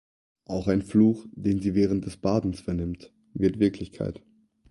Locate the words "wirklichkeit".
3.59-4.23